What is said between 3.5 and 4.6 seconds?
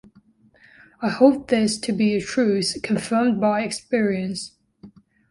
experience.